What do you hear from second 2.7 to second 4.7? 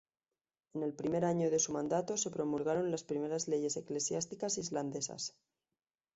las primeras leyes eclesiásticas